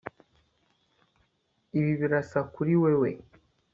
[1.79, 3.11] Ibi birasa kuri wewe